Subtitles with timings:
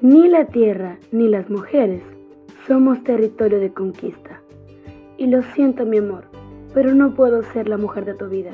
[0.00, 2.00] Ni la tierra ni las mujeres
[2.68, 4.40] somos territorio de conquista.
[5.16, 6.26] Y lo siento mi amor,
[6.72, 8.52] pero no puedo ser la mujer de tu vida,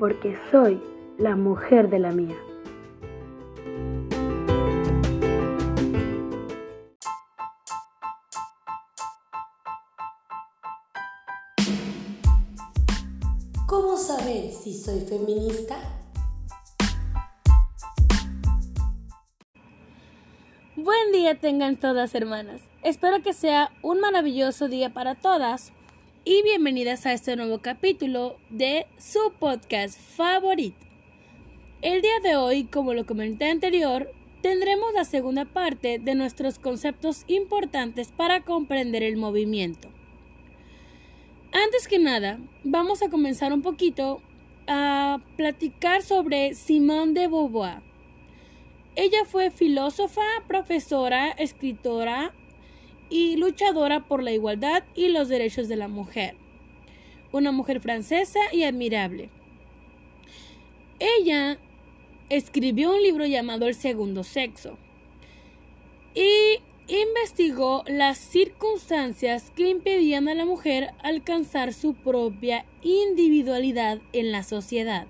[0.00, 0.80] porque soy
[1.18, 2.34] la mujer de la mía.
[13.68, 16.01] ¿Cómo saber si soy feminista?
[20.76, 22.62] Buen día tengan todas hermanas.
[22.82, 25.70] Espero que sea un maravilloso día para todas
[26.24, 30.78] y bienvenidas a este nuevo capítulo de su podcast favorito.
[31.82, 37.24] El día de hoy, como lo comenté anterior, tendremos la segunda parte de nuestros conceptos
[37.26, 39.88] importantes para comprender el movimiento.
[41.52, 44.22] Antes que nada, vamos a comenzar un poquito
[44.66, 47.91] a platicar sobre Simone de Beauvoir.
[48.94, 52.34] Ella fue filósofa, profesora, escritora
[53.08, 56.34] y luchadora por la igualdad y los derechos de la mujer.
[57.32, 59.30] Una mujer francesa y admirable.
[60.98, 61.58] Ella
[62.28, 64.76] escribió un libro llamado El segundo sexo
[66.14, 74.42] y investigó las circunstancias que impedían a la mujer alcanzar su propia individualidad en la
[74.42, 75.06] sociedad.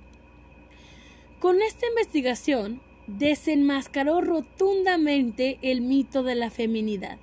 [1.41, 7.19] Con esta investigación, desenmascaró rotundamente el mito de la feminidad,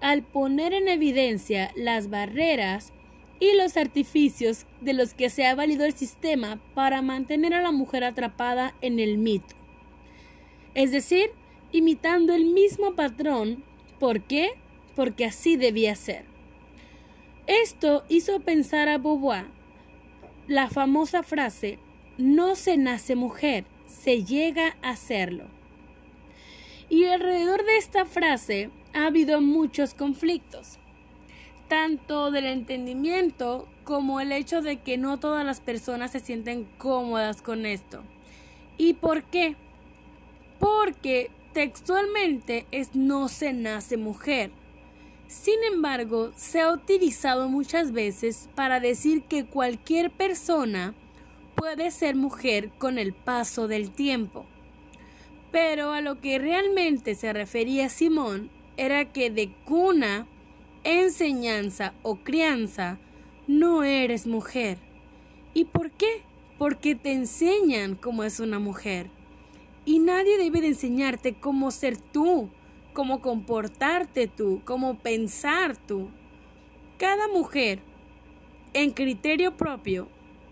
[0.00, 2.92] al poner en evidencia las barreras
[3.40, 7.72] y los artificios de los que se ha valido el sistema para mantener a la
[7.72, 9.54] mujer atrapada en el mito.
[10.74, 11.30] Es decir,
[11.72, 13.64] imitando el mismo patrón.
[13.98, 14.50] ¿Por qué?
[14.94, 16.24] Porque así debía ser.
[17.46, 19.58] Esto hizo pensar a Beauvoir
[20.48, 21.78] la famosa frase
[22.16, 25.46] no se nace mujer, se llega a hacerlo.
[26.88, 30.78] Y alrededor de esta frase ha habido muchos conflictos,
[31.68, 37.42] tanto del entendimiento como el hecho de que no todas las personas se sienten cómodas
[37.42, 38.02] con esto.
[38.76, 39.56] ¿Y por qué?
[40.58, 44.50] Porque textualmente es no se nace mujer.
[45.26, 50.94] Sin embargo, se ha utilizado muchas veces para decir que cualquier persona
[51.58, 54.46] puede ser mujer con el paso del tiempo.
[55.50, 60.28] Pero a lo que realmente se refería Simón era que de cuna,
[60.84, 62.98] enseñanza o crianza
[63.48, 64.78] no eres mujer.
[65.52, 66.22] ¿Y por qué?
[66.58, 69.10] Porque te enseñan cómo es una mujer.
[69.84, 72.50] Y nadie debe de enseñarte cómo ser tú,
[72.92, 76.10] cómo comportarte tú, cómo pensar tú.
[76.98, 77.80] Cada mujer,
[78.74, 80.08] en criterio propio,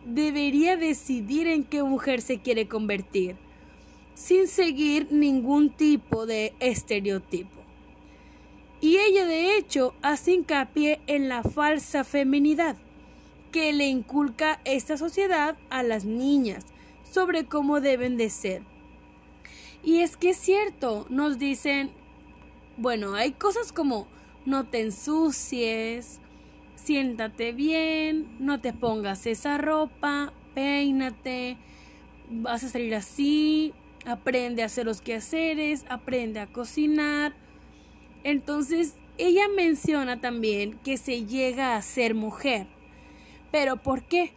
[0.06, 3.36] debería decidir en qué mujer se quiere convertir,
[4.14, 7.60] sin seguir ningún tipo de estereotipo.
[8.80, 12.76] Y ella de hecho hace hincapié en la falsa feminidad
[13.50, 16.64] que le inculca esta sociedad a las niñas
[17.10, 18.62] sobre cómo deben de ser.
[19.82, 21.90] Y es que es cierto, nos dicen,
[22.76, 24.06] bueno, hay cosas como
[24.44, 26.20] no te ensucies,
[26.76, 31.56] siéntate bien, no te pongas esa ropa, peínate,
[32.30, 33.74] vas a salir así,
[34.06, 37.34] aprende a hacer los quehaceres, aprende a cocinar.
[38.24, 42.66] Entonces, ella menciona también que se llega a ser mujer.
[43.50, 44.32] ¿Pero por qué?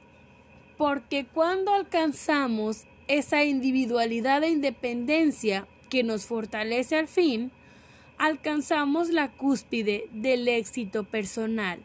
[0.78, 7.52] Porque cuando alcanzamos esa individualidad e independencia que nos fortalece al fin,
[8.18, 11.80] alcanzamos la cúspide del éxito personal.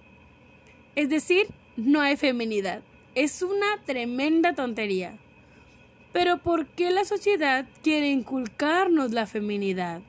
[0.97, 2.82] Es decir, no hay feminidad.
[3.15, 5.19] Es una tremenda tontería.
[6.12, 10.03] Pero ¿por qué la sociedad quiere inculcarnos la feminidad?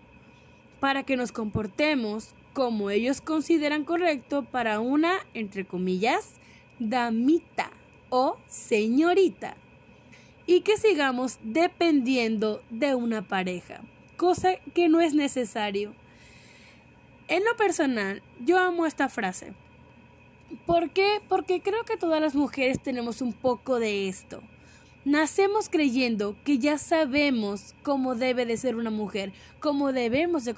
[0.79, 6.34] Para que nos comportemos como ellos consideran correcto para una, entre comillas,
[6.78, 7.72] damita
[8.09, 9.57] o señorita.
[10.45, 13.81] Y que sigamos dependiendo de una pareja,
[14.18, 15.95] cosa que no es necesario.
[17.27, 19.54] En lo personal, yo amo esta frase
[20.66, 21.22] ¿Por qué?
[21.28, 24.42] Porque creo que todas las mujeres tenemos un poco de esto.
[25.04, 30.56] Nacemos creyendo que ya sabemos cómo debe de ser una mujer, cómo debemos de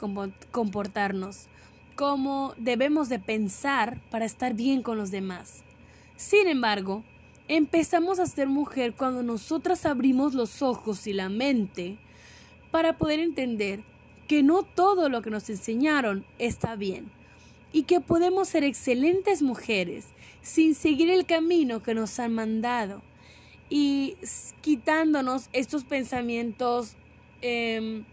[0.51, 1.47] comportarnos,
[1.95, 5.63] cómo debemos de pensar para estar bien con los demás.
[6.15, 7.03] Sin embargo,
[7.47, 11.97] empezamos a ser mujer cuando nosotras abrimos los ojos y la mente
[12.71, 13.83] para poder entender
[14.27, 17.17] que no todo lo que nos enseñaron está bien
[17.71, 20.05] y que podemos ser excelentes mujeres
[20.41, 23.01] sin seguir el camino que nos han mandado
[23.69, 24.15] y
[24.61, 26.95] quitándonos estos pensamientos
[27.41, 28.05] em,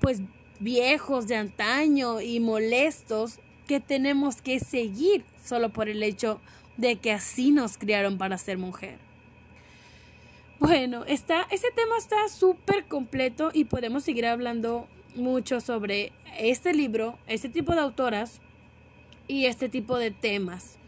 [0.00, 0.20] pues
[0.60, 6.40] viejos de antaño y molestos que tenemos que seguir solo por el hecho
[6.76, 8.98] de que así nos criaron para ser mujer.
[10.58, 17.16] Bueno, está, ese tema está súper completo y podemos seguir hablando mucho sobre este libro,
[17.26, 18.40] este tipo de autoras
[19.28, 20.78] y este tipo de temas.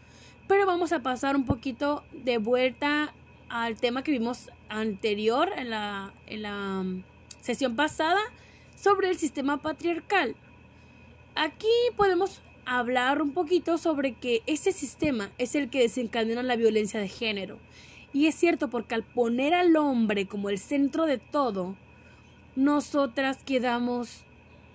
[0.47, 3.13] Pero vamos a pasar un poquito de vuelta
[3.47, 7.03] al tema que vimos anterior en la, en la um,
[7.39, 8.19] sesión pasada
[8.75, 10.35] sobre el sistema patriarcal.
[11.35, 16.99] Aquí podemos hablar un poquito sobre que ese sistema es el que desencadena la violencia
[16.99, 17.59] de género.
[18.13, 21.77] Y es cierto porque al poner al hombre como el centro de todo,
[22.55, 24.23] nosotras quedamos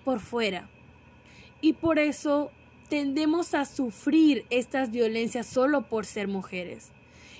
[0.03, 0.69] por fuera.
[1.61, 2.51] Y por eso
[2.89, 6.89] tendemos a sufrir estas violencias solo por ser mujeres.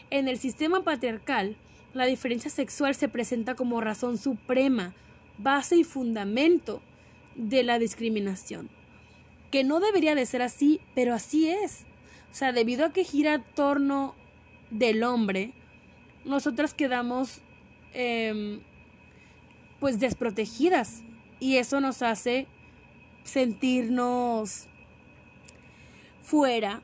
[0.09, 1.55] En el sistema patriarcal,
[1.94, 4.94] la diferencia sexual se presenta como razón suprema,
[5.38, 6.81] base y fundamento
[7.35, 8.69] de la discriminación.
[9.51, 11.85] Que no debería de ser así, pero así es.
[12.31, 14.15] O sea, debido a que gira a torno
[14.69, 15.53] del hombre,
[16.25, 17.41] nosotras quedamos
[17.93, 18.59] em,
[19.79, 21.03] pues desprotegidas
[21.39, 22.47] y eso nos hace
[23.23, 24.66] sentirnos
[26.27, 26.81] fuera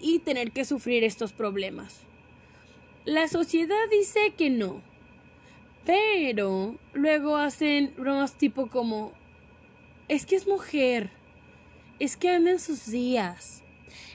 [0.00, 2.02] y tener que sufrir estos problemas.
[3.04, 4.82] La sociedad dice que no,
[5.84, 9.12] pero luego hacen bromas tipo como,
[10.06, 11.10] es que es mujer,
[11.98, 13.64] es que anda en sus días,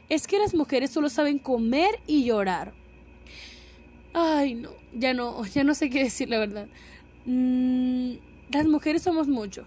[0.08, 2.74] es que las mujeres solo saben comer y llorar.
[4.14, 6.70] Ay, no, ya no, ya no sé qué decir la verdad.
[7.26, 8.14] Mm,
[8.50, 9.66] las mujeres somos mucho,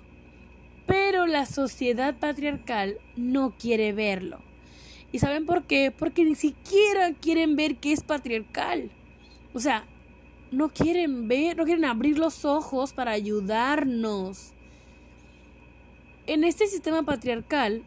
[0.87, 4.51] pero la sociedad patriarcal no quiere verlo.
[5.12, 5.91] ¿Y saben por qué?
[5.97, 8.91] Porque ni siquiera quieren ver que es patriarcal.
[9.53, 9.85] O sea,
[10.50, 14.53] no quieren ver, no quieren abrir los ojos para ayudarnos.
[16.26, 17.82] En este sistema patriarcal,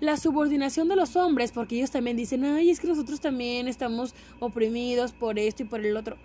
[0.00, 4.14] la subordinación de los hombres, porque ellos también dicen, ay, es que nosotros también estamos
[4.40, 6.16] oprimidos por esto y por el otro.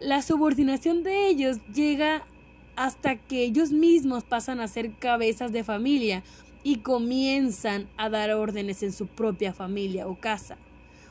[0.00, 2.26] La subordinación de ellos llega
[2.76, 6.22] hasta que ellos mismos pasan a ser cabezas de familia
[6.64, 10.56] y comienzan a dar órdenes en su propia familia o casa.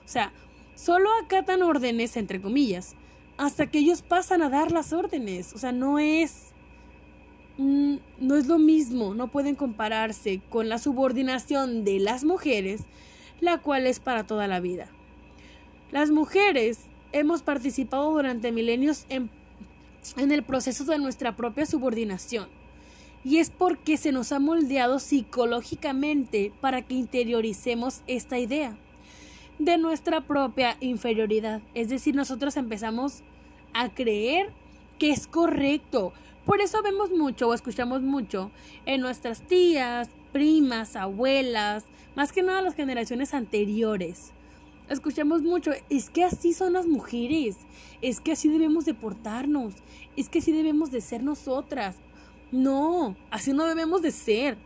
[0.04, 0.34] O sea,
[0.76, 2.96] solo acatan órdenes, entre comillas,
[3.38, 5.54] hasta que ellos pasan a dar las órdenes.
[5.54, 6.50] O sea, no es...
[7.60, 12.82] Mm, no es lo mismo, no pueden compararse con la subordinación de las mujeres,
[13.42, 14.88] la cual es para toda la vida.
[15.92, 16.80] Las mujeres
[17.12, 19.30] hemos participado durante milenios en,
[20.18, 22.50] en el proceso de nuestra propia subordinación
[23.24, 28.78] y es porque se nos ha moldeado psicológicamente para que interioricemos esta idea
[29.60, 31.62] de nuestra propia inferioridad.
[31.74, 33.24] Es decir, nosotros empezamos
[33.74, 34.52] a creer
[35.00, 36.14] que es correcto.
[36.46, 38.52] Por eso vemos mucho o escuchamos mucho
[38.86, 41.86] en nuestras tías, primas, abuelas,
[42.16, 44.32] más que nada las generaciones anteriores.
[44.90, 47.56] Escuchamos mucho, es que así son las mujeres,
[48.02, 49.76] es que así debemos de portarnos,
[50.18, 51.96] es que así debemos de ser nosotras.
[52.54, 54.58] No, así no debemos de ser.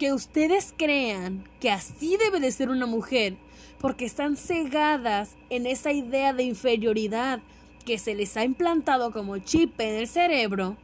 [0.00, 3.36] Que ustedes crean que así debe de ser una mujer,
[3.78, 7.40] porque están cegadas en esa idea de inferioridad
[7.86, 10.76] que se les ha implantado como chip en el cerebro,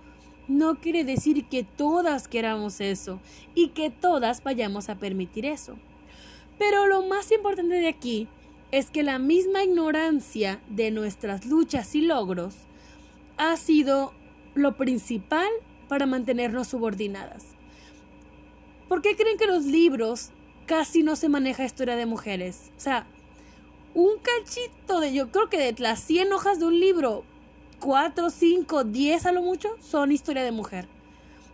[0.46, 3.18] no quiere decir que todas queramos eso
[3.56, 5.76] y que todas vayamos a permitir eso.
[6.58, 8.28] Pero lo más importante de aquí
[8.70, 12.54] es que la misma ignorancia de nuestras luchas y logros
[13.36, 14.12] ha sido
[14.54, 15.48] lo principal
[15.88, 17.44] para mantenernos subordinadas.
[18.88, 20.30] ¿Por qué creen que los libros
[20.66, 22.70] casi no se maneja historia de mujeres?
[22.76, 23.06] O sea,
[23.94, 27.24] un cachito de, yo creo que de las 100 hojas de un libro,
[27.80, 30.86] 4, 5, 10 a lo mucho son historia de mujer.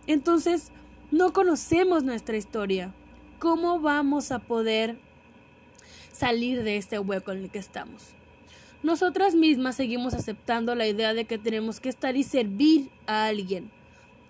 [0.05, 0.71] Entonces,
[1.11, 2.93] no conocemos nuestra historia.
[3.39, 4.97] ¿Cómo vamos a poder
[6.11, 8.03] salir de este hueco en el que estamos?
[8.83, 13.71] Nosotras mismas seguimos aceptando la idea de que tenemos que estar y servir a alguien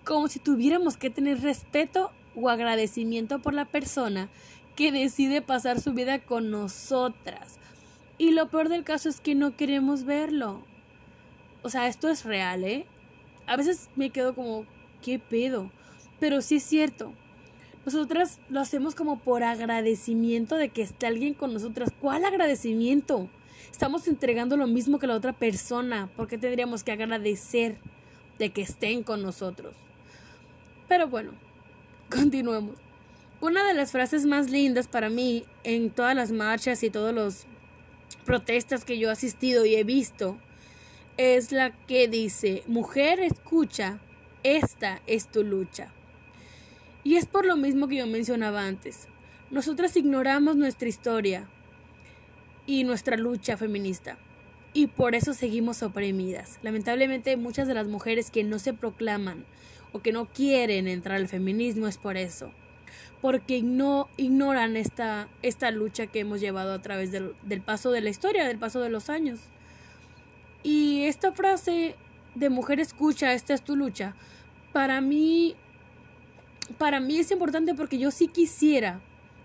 [0.04, 4.30] como si tuviéramos que tener respeto o agradecimiento por la persona
[4.76, 7.58] que decide pasar su vida con nosotras.
[8.18, 10.64] Y lo peor del caso es que no queremos verlo.
[11.62, 12.86] O sea, esto es real, ¿eh?
[13.46, 14.66] A veces me quedo como,
[15.02, 15.72] ¿qué pedo?
[16.20, 17.14] Pero sí es cierto.
[17.86, 21.90] Nosotras lo hacemos como por agradecimiento de que esté alguien con nosotras.
[22.00, 23.30] ¿Cuál agradecimiento?
[23.72, 26.10] Estamos entregando lo mismo que la otra persona.
[26.16, 27.78] ¿Por qué tendríamos que agradecer
[28.40, 29.76] de que estén con nosotros?
[30.94, 31.32] Pero bueno,
[32.12, 32.76] continuemos.
[33.42, 37.48] Una de las frases más lindas para mí en todas las marchas y todas las
[38.26, 40.38] protestas que yo he asistido y he visto
[41.18, 44.02] es la que dice, mujer escucha,
[44.44, 45.92] esta es tu lucha.
[47.04, 49.08] Y es por lo mismo que yo mencionaba antes.
[49.50, 51.50] Nosotras ignoramos nuestra historia
[52.68, 54.20] y nuestra lucha feminista.
[54.74, 56.60] Y por eso seguimos oprimidas.
[56.62, 59.44] Lamentablemente muchas de las mujeres que no se proclaman
[59.94, 62.52] o que no quieren entrar al feminismo es por eso.
[63.22, 68.02] Porque no ignoran esta, esta lucha que hemos llevado a través del, del paso de
[68.02, 69.40] la historia, del paso de los años.
[70.62, 71.96] Y esta frase
[72.36, 74.16] de mujer escucha, esta es tu lucha,
[74.74, 75.56] para mí,
[76.78, 79.00] para mí es importante porque yo sí quisiera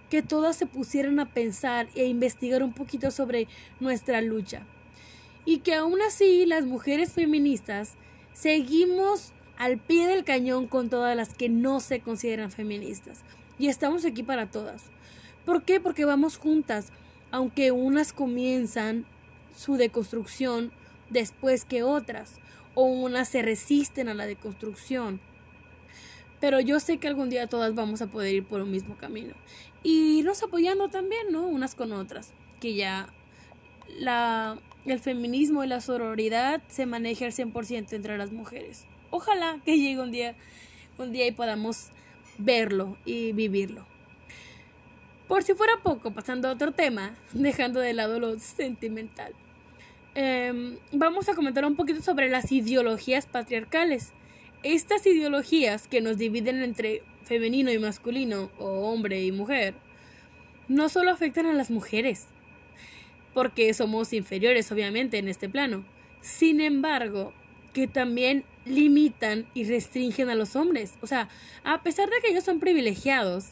[0.08, 3.46] que todas se pusieran a pensar e investigar un poquito sobre
[3.78, 4.62] nuestra lucha.
[5.44, 7.94] Y que aún así las mujeres feministas
[8.32, 13.22] seguimos al pie del cañón con todas las que no se consideran feministas.
[13.58, 14.84] Y estamos aquí para todas.
[15.44, 15.80] ¿Por qué?
[15.80, 16.92] Porque vamos juntas,
[17.32, 19.04] aunque unas comienzan
[19.56, 20.70] su deconstrucción
[21.10, 22.36] después que otras,
[22.76, 25.20] o unas se resisten a la deconstrucción.
[26.40, 29.34] Pero yo sé que algún día todas vamos a poder ir por un mismo camino.
[29.82, 31.48] Y irnos apoyando también, ¿no?
[31.48, 32.32] Unas con otras.
[32.60, 33.12] Que ya
[33.98, 38.86] la, el feminismo y la sororidad se maneje al 100% entre las mujeres.
[39.10, 40.34] Ojalá que llegue un día,
[40.98, 41.90] un día y podamos
[42.38, 43.86] verlo y vivirlo.
[45.26, 49.34] Por si fuera poco, pasando a otro tema, dejando de lado lo sentimental.
[50.14, 54.12] Em, vamos a comentar un poquito sobre las ideologías patriarcales.
[54.62, 59.74] Estas ideologías que nos dividen entre femenino y masculino o hombre y mujer
[60.66, 62.26] no solo afectan a las mujeres,
[63.34, 65.84] porque somos inferiores obviamente en este plano,
[66.20, 67.32] sin embargo,
[67.78, 70.94] que también limitan y restringen a los hombres.
[71.00, 71.28] O sea,
[71.62, 73.50] a pesar de que ellos son privilegiados,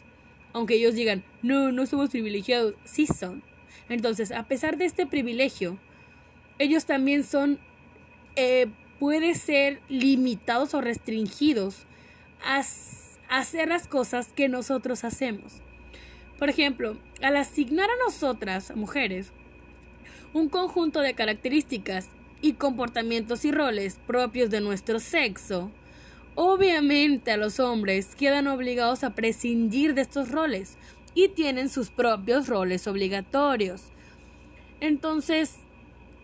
[0.52, 3.44] aunque ellos digan, no, no somos privilegiados, sí son.
[3.88, 5.78] Entonces, a pesar de este privilegio,
[6.58, 7.60] ellos también son,
[8.34, 8.66] eh,
[8.98, 11.86] puede ser limitados o restringidos
[12.44, 12.62] a,
[13.28, 15.62] a hacer las cosas que nosotros hacemos.
[16.36, 19.30] Por ejemplo, al asignar a nosotras, mujeres,
[20.32, 22.08] un conjunto de características
[22.40, 25.70] y comportamientos y roles propios de nuestro sexo,
[26.34, 30.76] obviamente a los hombres quedan obligados a prescindir de estos roles
[31.14, 33.84] y tienen sus propios roles obligatorios.
[34.80, 35.56] Entonces,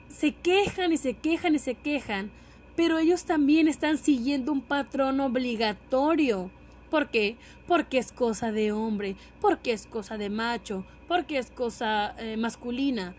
[0.08, 2.30] se quejan y se quejan y se quejan,
[2.76, 6.50] pero ellos también están siguiendo un patrón obligatorio.
[6.90, 7.36] ¿Por qué?
[7.66, 13.14] Porque es cosa de hombre, porque es cosa de macho, porque es cosa eh, masculina.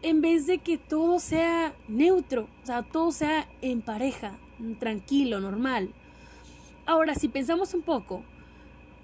[0.00, 4.38] En vez de que todo sea neutro, o sea, todo sea en pareja,
[4.78, 5.92] tranquilo, normal.
[6.86, 8.22] Ahora, si pensamos un poco,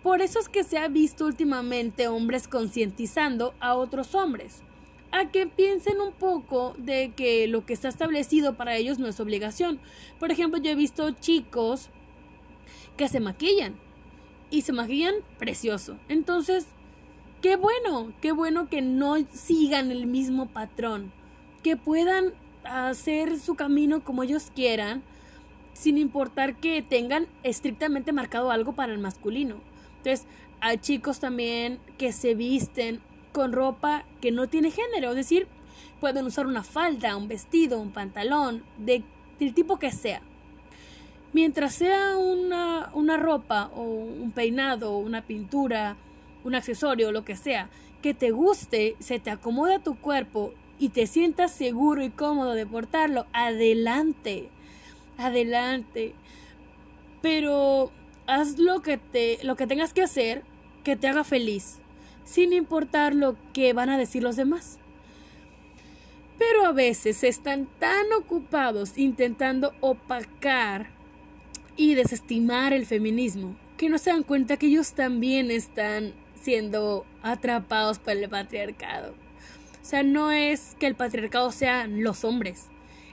[0.04, 4.62] por eso es que se ha visto últimamente hombres concientizando a otros hombres
[5.10, 9.20] a que piensen un poco de que lo que está establecido para ellos no es
[9.20, 9.80] obligación.
[10.18, 11.88] Por ejemplo, yo he visto chicos
[12.96, 13.76] que se maquillan
[14.50, 15.96] y se maquillan precioso.
[16.08, 16.66] Entonces,
[17.44, 21.12] qué bueno, qué bueno que no sigan el mismo patrón,
[21.62, 22.32] que puedan
[22.64, 25.02] hacer su camino como ellos quieran,
[25.74, 29.56] sin importar que tengan estrictamente marcado algo para el masculino.
[29.98, 30.26] Entonces,
[30.62, 35.46] hay chicos también que se visten con ropa que no tiene género, es decir,
[36.00, 39.02] pueden usar una falda, un vestido, un pantalón, de,
[39.38, 40.22] del tipo que sea.
[41.34, 45.98] Mientras sea una, una ropa o un peinado, una pintura,
[46.44, 47.68] un accesorio, lo que sea,
[48.02, 52.52] que te guste, se te acomode a tu cuerpo y te sientas seguro y cómodo
[52.52, 54.48] de portarlo, adelante,
[55.16, 56.14] adelante.
[57.22, 57.90] Pero
[58.26, 60.42] haz lo que te, lo que tengas que hacer
[60.82, 61.78] que te haga feliz
[62.24, 64.78] sin importar lo que van a decir los demás.
[66.38, 70.88] Pero a veces están tan ocupados intentando opacar
[71.76, 76.12] y desestimar el feminismo que no se dan cuenta que ellos también están
[76.44, 79.14] siendo atrapados por el patriarcado.
[79.82, 82.68] O sea, no es que el patriarcado sean los hombres,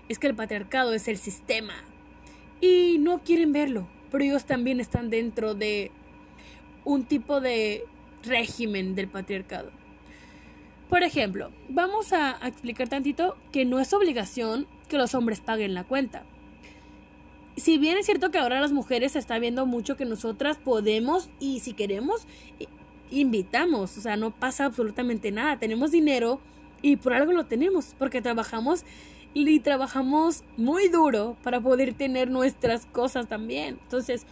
[0.09, 1.73] es que el patriarcado es el sistema.
[2.59, 5.91] Y no quieren verlo, pero ellos también están dentro de
[6.83, 7.85] un tipo de
[8.23, 9.71] régimen del patriarcado.
[10.89, 15.85] Por ejemplo, vamos a, explicar tantito que no es obligación que los hombres paguen la
[15.85, 16.23] cuenta.
[17.55, 21.29] Si bien es cierto que ahora las mujeres se está viendo mucho que nosotras podemos
[21.39, 22.27] y si queremos
[23.11, 26.39] invitamos, o sea, no pasa absolutamente nada, tenemos dinero
[26.81, 28.83] y por algo lo tenemos, porque trabajamos
[29.33, 33.79] y trabajamos muy duro para poder tener nuestras cosas también.
[33.83, 34.25] Entonces,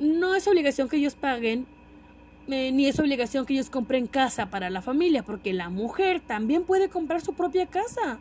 [0.00, 1.66] no es obligación que ellos paguen
[2.46, 6.64] eh, ni es obligación que ellos compren casa para la familia, porque la mujer también
[6.64, 8.18] puede comprar su propia casa.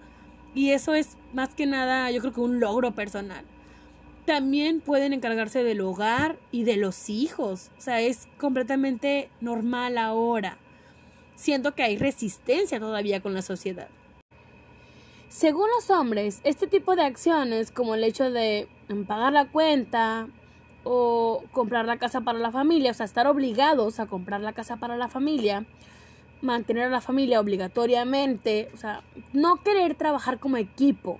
[0.55, 3.43] Y eso es más que nada, yo creo que un logro personal.
[4.25, 7.71] También pueden encargarse del hogar y de los hijos.
[7.77, 10.57] O sea, es completamente normal ahora.
[11.35, 13.87] Siento que hay resistencia todavía con la sociedad.
[15.29, 18.67] Según los hombres, este tipo de acciones, como el hecho de
[19.07, 20.27] pagar la cuenta
[20.83, 24.77] o comprar la casa para la familia, o sea, estar obligados a comprar la casa
[24.77, 25.65] para la familia,
[26.41, 29.01] mantener a la familia obligatoriamente, o sea,
[29.31, 31.19] no querer trabajar como equipo.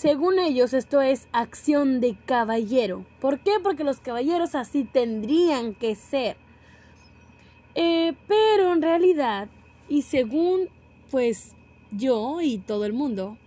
[0.00, 3.04] Según ellos, esto es acción de caballero.
[3.20, 3.54] ¿Por qué?
[3.60, 6.36] Porque los caballeros así tendrían que ser.
[7.74, 9.48] Eh, pero en realidad,
[9.88, 10.68] y según
[11.10, 11.56] pues
[11.90, 13.38] yo y todo el mundo,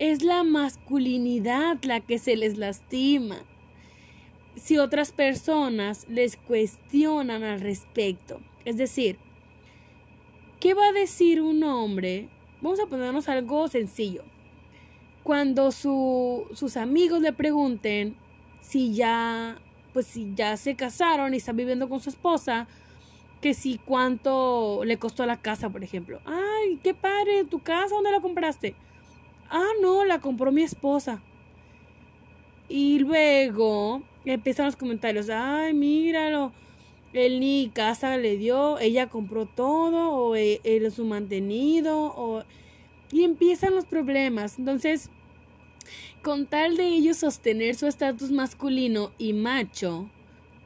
[0.00, 3.44] es la masculinidad la que se les lastima.
[4.56, 8.40] Si otras personas les cuestionan al respecto.
[8.64, 9.16] Es decir,
[10.58, 12.28] ¿qué va a decir un hombre?
[12.62, 14.24] Vamos a ponernos algo sencillo.
[15.28, 18.16] Cuando sus amigos le pregunten
[18.62, 19.58] si ya,
[19.92, 22.66] pues si ya se casaron y están viviendo con su esposa,
[23.42, 26.22] que si cuánto le costó la casa, por ejemplo.
[26.24, 28.74] Ay, qué padre, tu casa, ¿dónde la compraste?
[29.50, 31.20] Ah, no, la compró mi esposa.
[32.70, 36.52] Y luego empiezan los comentarios, ay, míralo,
[37.12, 42.44] él ni casa le dio, ella compró todo, o él es su mantenido, o...
[43.10, 44.58] Y empiezan los problemas.
[44.58, 45.10] Entonces,
[46.22, 50.08] con tal de ellos sostener su estatus masculino y macho,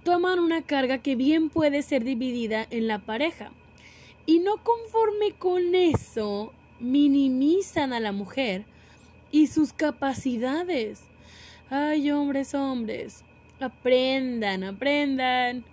[0.05, 3.53] toman una carga que bien puede ser dividida en la pareja.
[4.27, 8.65] Y no conforme con eso, minimizan a la mujer
[9.31, 11.03] y sus capacidades.
[11.71, 13.25] Ay, hombres, hombres,
[13.61, 15.65] aprendan, aprendan.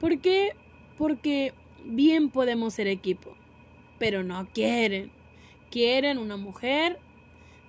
[0.00, 0.54] ¿Por qué?
[0.98, 1.52] Porque
[1.84, 3.34] bien podemos ser equipo,
[3.98, 5.10] pero no quieren.
[5.70, 6.98] Quieren una mujer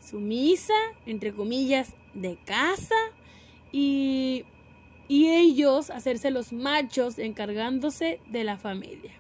[0.03, 0.73] sumisa,
[1.05, 2.95] entre comillas, de casa
[3.71, 4.45] y
[5.07, 9.11] y ellos hacerse los machos encargándose de la familia.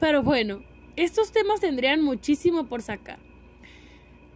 [0.00, 0.62] Pero bueno,
[0.96, 3.18] estos temas tendrían muchísimo por sacar.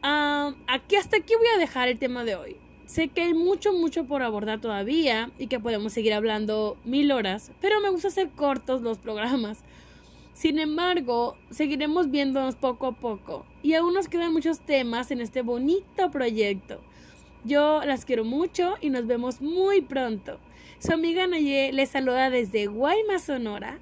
[0.02, 2.56] Ah, aquí hasta aquí voy a dejar el tema de hoy.
[2.86, 7.52] Sé que hay mucho, mucho por abordar todavía y que podemos seguir hablando mil horas,
[7.60, 9.62] pero me gusta hacer cortos los programas.
[10.38, 15.42] Sin embargo, seguiremos viéndonos poco a poco y aún nos quedan muchos temas en este
[15.42, 16.80] bonito proyecto.
[17.42, 20.38] Yo las quiero mucho y nos vemos muy pronto.
[20.78, 23.80] Su amiga Naye les saluda desde Guaymas, Sonora.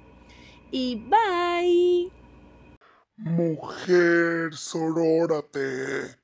[0.71, 2.11] Y bye.
[3.17, 6.17] Mujer, sorórate.